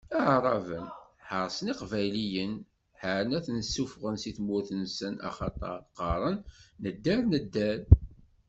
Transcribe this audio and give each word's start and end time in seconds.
Aɛraben 0.17 0.85
ḥeṛsen 1.27 1.71
Iqbayliyen, 1.73 2.53
ḥaren 3.01 3.35
ad 3.37 3.43
ten-ssufɣen 3.45 4.15
si 4.23 4.31
tmurt-nsen, 4.37 5.13
axaṭer 5.27 5.75
qqaren: 5.93 6.37
Nedder, 6.83 7.19
nedder! 7.31 7.79